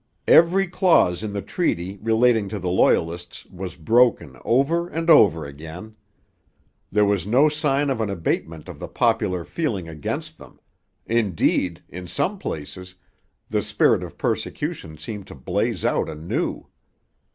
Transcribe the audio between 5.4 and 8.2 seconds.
again. There was no sign of an